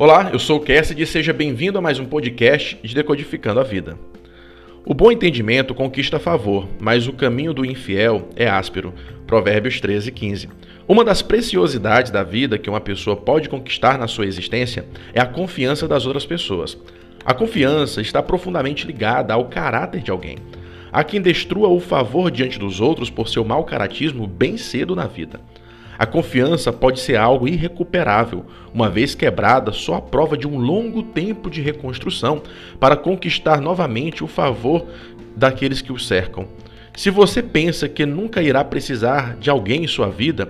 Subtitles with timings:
[0.00, 3.64] Olá, eu sou o Cassidy e seja bem-vindo a mais um podcast de Decodificando a
[3.64, 3.98] Vida.
[4.86, 8.94] O bom entendimento conquista favor, mas o caminho do infiel é áspero.
[9.26, 10.50] Provérbios 13, 15.
[10.86, 15.26] Uma das preciosidades da vida que uma pessoa pode conquistar na sua existência é a
[15.26, 16.78] confiança das outras pessoas.
[17.24, 20.38] A confiança está profundamente ligada ao caráter de alguém.
[20.92, 25.08] Há quem destrua o favor diante dos outros por seu mau caratismo bem cedo na
[25.08, 25.40] vida.
[25.98, 31.02] A confiança pode ser algo irrecuperável, uma vez quebrada, só a prova de um longo
[31.02, 32.40] tempo de reconstrução
[32.78, 34.86] para conquistar novamente o favor
[35.34, 36.46] daqueles que o cercam.
[36.94, 40.48] Se você pensa que nunca irá precisar de alguém em sua vida,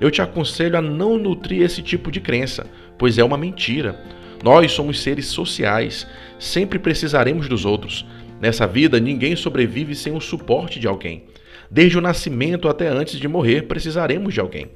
[0.00, 2.66] eu te aconselho a não nutrir esse tipo de crença,
[2.98, 4.00] pois é uma mentira.
[4.42, 6.08] Nós somos seres sociais,
[6.40, 8.04] sempre precisaremos dos outros.
[8.40, 11.24] Nessa vida, ninguém sobrevive sem o suporte de alguém.
[11.70, 14.66] Desde o nascimento até antes de morrer, precisaremos de alguém.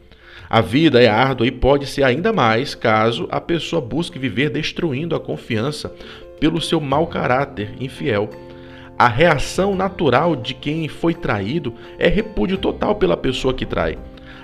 [0.49, 5.17] A vida é árdua e pode ser ainda mais caso a pessoa busque viver destruindo
[5.17, 5.93] a confiança
[6.39, 8.29] pelo seu mau caráter infiel.
[8.98, 13.98] A reação natural de quem foi traído é repúdio total pela pessoa que trai.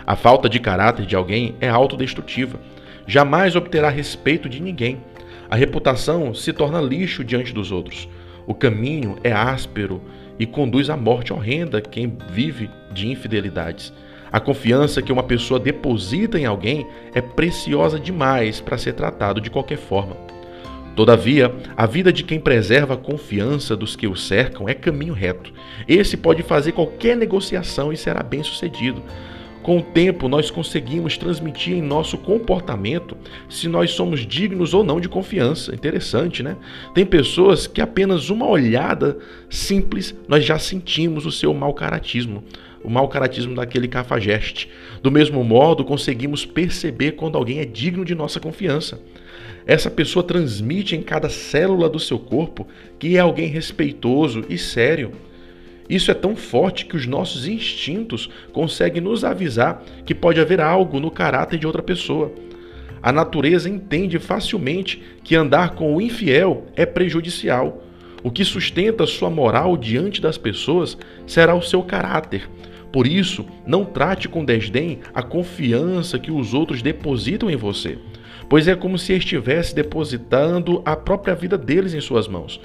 [0.07, 2.59] A falta de caráter de alguém é autodestrutiva.
[3.07, 5.03] Jamais obterá respeito de ninguém.
[5.51, 8.09] A reputação se torna lixo diante dos outros.
[8.47, 10.01] O caminho é áspero
[10.39, 13.93] e conduz à morte horrenda quem vive de infidelidades.
[14.31, 19.51] A confiança que uma pessoa deposita em alguém é preciosa demais para ser tratado de
[19.51, 20.17] qualquer forma.
[20.95, 25.53] Todavia, a vida de quem preserva a confiança dos que o cercam é caminho reto.
[25.87, 29.03] Esse pode fazer qualquer negociação e será bem sucedido.
[29.63, 33.17] Com o tempo, nós conseguimos transmitir em nosso comportamento
[33.49, 35.75] se nós somos dignos ou não de confiança.
[35.75, 36.57] Interessante, né?
[36.95, 39.19] Tem pessoas que apenas uma olhada
[39.49, 42.43] simples nós já sentimos o seu mau caratismo
[42.83, 44.71] o mau caratismo daquele cafajeste.
[45.03, 49.01] Do mesmo modo, conseguimos perceber quando alguém é digno de nossa confiança.
[49.67, 52.67] Essa pessoa transmite em cada célula do seu corpo
[52.99, 55.13] que é alguém respeitoso e sério.
[55.89, 61.01] Isso é tão forte que os nossos instintos conseguem nos avisar que pode haver algo
[61.01, 62.33] no caráter de outra pessoa.
[63.03, 67.83] A natureza entende facilmente que andar com o infiel é prejudicial.
[68.23, 72.49] O que sustenta sua moral diante das pessoas será o seu caráter,
[72.93, 77.99] por isso, não trate com desdém a confiança que os outros depositam em você,
[78.49, 82.61] pois é como se estivesse depositando a própria vida deles em suas mãos.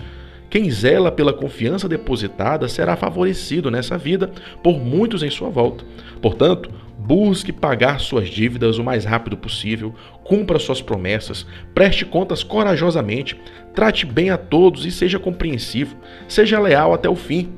[0.50, 4.32] Quem zela pela confiança depositada será favorecido nessa vida
[4.62, 5.84] por muitos em sua volta.
[6.22, 13.36] Portanto, busque pagar suas dívidas o mais rápido possível, cumpra suas promessas, preste contas corajosamente,
[13.74, 15.98] trate bem a todos e seja compreensivo,
[16.28, 17.50] seja leal até o fim.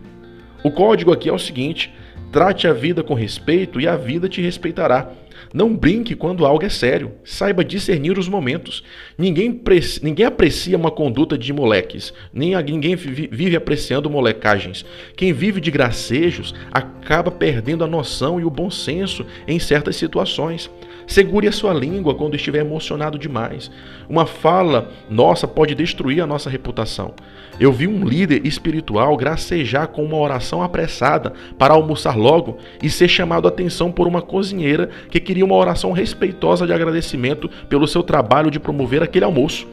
[0.63, 1.93] O código aqui é o seguinte:
[2.35, 5.09] Trate a vida com respeito e a vida te respeitará.
[5.53, 7.13] Não brinque quando algo é sério.
[7.23, 8.83] Saiba discernir os momentos.
[9.17, 9.61] Ninguém,
[10.01, 12.13] ninguém aprecia uma conduta de moleques.
[12.33, 14.83] Nem ninguém vive apreciando molecagens.
[15.15, 20.69] Quem vive de gracejos acaba perdendo a noção e o bom senso em certas situações.
[21.07, 23.69] Segure a sua língua quando estiver emocionado demais.
[24.09, 27.13] Uma fala nossa pode destruir a nossa reputação.
[27.59, 33.07] Eu vi um líder espiritual gracejar com uma oração apressada para almoçar logo e ser
[33.07, 38.01] chamado a atenção por uma cozinheira que queria uma oração respeitosa de agradecimento pelo seu
[38.01, 39.67] trabalho de promover aquele almoço.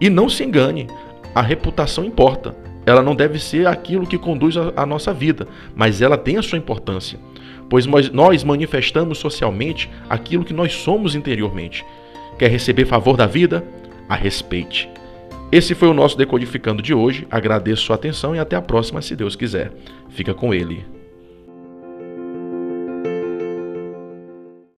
[0.00, 0.86] E não se engane,
[1.34, 2.54] a reputação importa.
[2.86, 6.56] Ela não deve ser aquilo que conduz a, nossa vida, mas ela tem a sua
[6.56, 7.18] importância
[7.68, 11.84] pois nós manifestamos socialmente aquilo que nós somos interiormente.
[12.38, 13.64] Quer receber favor da vida?
[14.08, 14.88] A respeite.
[15.50, 17.26] Esse foi o nosso Decodificando de hoje.
[17.30, 19.72] Agradeço sua atenção e até a próxima, se Deus quiser.
[20.10, 20.97] Fica com ele.